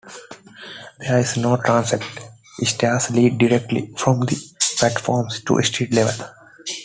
[0.97, 2.21] There is no transept;
[2.63, 4.43] stairs lead directly from the
[4.79, 6.27] platforms to street level.